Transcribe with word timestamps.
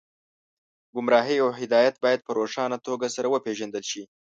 ګمراهي 0.95 1.37
او 1.43 1.49
هدایت 1.59 1.95
باید 2.03 2.25
په 2.25 2.31
روښانه 2.39 2.77
توګه 2.87 3.07
سره 3.15 3.27
وپېژندل 3.29 3.83
شي 3.91 4.03